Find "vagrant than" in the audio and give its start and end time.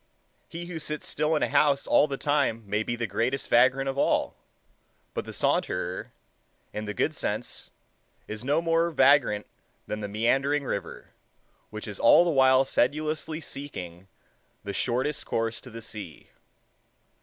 8.89-9.99